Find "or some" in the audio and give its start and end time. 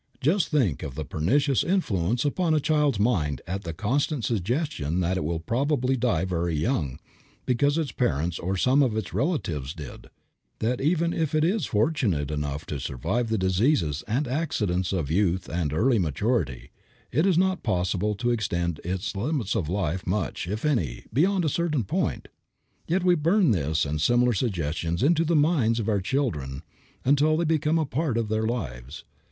8.39-8.81